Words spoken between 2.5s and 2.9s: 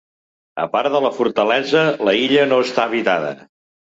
no està